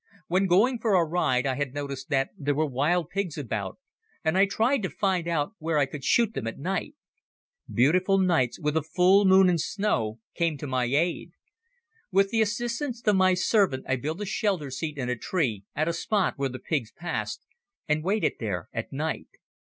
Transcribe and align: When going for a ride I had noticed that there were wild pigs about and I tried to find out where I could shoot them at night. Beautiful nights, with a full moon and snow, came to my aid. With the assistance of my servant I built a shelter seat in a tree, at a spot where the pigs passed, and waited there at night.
When 0.27 0.47
going 0.47 0.79
for 0.79 0.95
a 0.95 1.05
ride 1.05 1.45
I 1.45 1.53
had 1.53 1.75
noticed 1.75 2.09
that 2.09 2.29
there 2.35 2.55
were 2.55 2.65
wild 2.65 3.11
pigs 3.11 3.37
about 3.37 3.77
and 4.23 4.35
I 4.35 4.47
tried 4.47 4.81
to 4.81 4.89
find 4.89 5.27
out 5.27 5.53
where 5.59 5.77
I 5.77 5.85
could 5.85 6.03
shoot 6.03 6.33
them 6.33 6.47
at 6.47 6.57
night. 6.57 6.95
Beautiful 7.71 8.17
nights, 8.17 8.59
with 8.59 8.75
a 8.75 8.81
full 8.81 9.25
moon 9.25 9.47
and 9.47 9.61
snow, 9.61 10.17
came 10.33 10.57
to 10.57 10.65
my 10.65 10.85
aid. 10.85 11.33
With 12.11 12.31
the 12.31 12.41
assistance 12.41 13.03
of 13.05 13.15
my 13.15 13.35
servant 13.35 13.85
I 13.87 13.95
built 13.95 14.21
a 14.21 14.25
shelter 14.25 14.71
seat 14.71 14.97
in 14.97 15.07
a 15.07 15.15
tree, 15.15 15.65
at 15.75 15.87
a 15.87 15.93
spot 15.93 16.33
where 16.35 16.49
the 16.49 16.57
pigs 16.57 16.91
passed, 16.91 17.45
and 17.87 18.03
waited 18.03 18.37
there 18.39 18.69
at 18.73 18.91
night. 18.91 19.27